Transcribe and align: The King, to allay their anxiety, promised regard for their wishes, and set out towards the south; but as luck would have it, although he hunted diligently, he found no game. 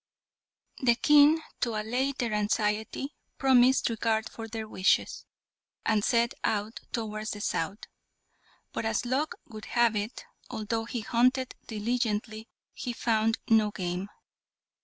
The 0.81 0.95
King, 0.95 1.43
to 1.59 1.75
allay 1.79 2.11
their 2.13 2.33
anxiety, 2.33 3.13
promised 3.37 3.87
regard 3.87 4.27
for 4.31 4.47
their 4.47 4.67
wishes, 4.67 5.27
and 5.85 6.03
set 6.03 6.33
out 6.43 6.79
towards 6.91 7.29
the 7.29 7.39
south; 7.41 7.81
but 8.73 8.83
as 8.83 9.05
luck 9.05 9.35
would 9.45 9.65
have 9.65 9.95
it, 9.95 10.25
although 10.49 10.85
he 10.85 11.01
hunted 11.01 11.53
diligently, 11.67 12.49
he 12.73 12.93
found 12.93 13.37
no 13.47 13.69
game. 13.69 14.09